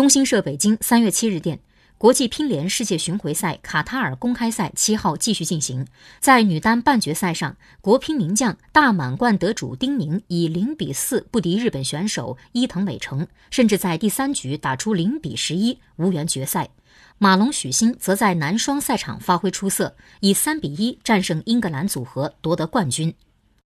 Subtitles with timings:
[0.00, 1.60] 中新社北京三月七日电
[1.98, 5.86] 国际乒联世界巡回赛卡塔尔公开赛七号继续进行。
[6.20, 16.70] 在女单半决赛上国乒名将大满贯得主丁宁以零比四不敌日本选手伊藤美诚甚至在第三局打出零比十一无缘决赛。
[17.18, 23.14] 马龙许昕则在男双赛场发挥出色以三比一战胜英格兰组合夺得冠军。